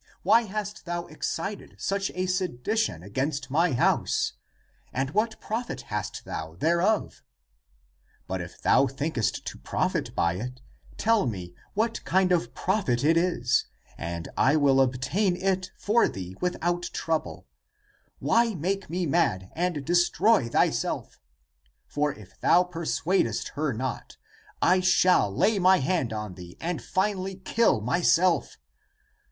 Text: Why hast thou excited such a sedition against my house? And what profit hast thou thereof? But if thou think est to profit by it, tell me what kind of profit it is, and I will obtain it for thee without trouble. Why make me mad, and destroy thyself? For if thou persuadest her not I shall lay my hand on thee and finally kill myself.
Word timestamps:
Why 0.23 0.45
hast 0.45 0.85
thou 0.85 1.05
excited 1.05 1.75
such 1.77 2.09
a 2.15 2.25
sedition 2.25 3.03
against 3.03 3.51
my 3.51 3.73
house? 3.73 4.33
And 4.91 5.11
what 5.11 5.39
profit 5.39 5.81
hast 5.93 6.25
thou 6.25 6.55
thereof? 6.55 7.21
But 8.25 8.41
if 8.41 8.59
thou 8.59 8.87
think 8.87 9.15
est 9.15 9.45
to 9.45 9.59
profit 9.59 10.15
by 10.15 10.37
it, 10.37 10.59
tell 10.97 11.27
me 11.27 11.53
what 11.75 12.03
kind 12.03 12.31
of 12.31 12.55
profit 12.55 13.03
it 13.03 13.15
is, 13.15 13.65
and 13.95 14.27
I 14.35 14.55
will 14.55 14.81
obtain 14.81 15.35
it 15.35 15.71
for 15.77 16.07
thee 16.07 16.35
without 16.41 16.81
trouble. 16.93 17.45
Why 18.17 18.55
make 18.55 18.89
me 18.89 19.05
mad, 19.05 19.51
and 19.53 19.85
destroy 19.85 20.49
thyself? 20.49 21.19
For 21.85 22.11
if 22.11 22.39
thou 22.39 22.63
persuadest 22.63 23.49
her 23.49 23.71
not 23.71 24.17
I 24.63 24.79
shall 24.79 25.31
lay 25.31 25.59
my 25.59 25.77
hand 25.77 26.11
on 26.11 26.33
thee 26.33 26.57
and 26.59 26.81
finally 26.81 27.35
kill 27.35 27.81
myself. 27.81 28.57